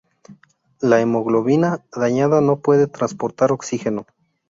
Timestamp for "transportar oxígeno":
2.87-4.07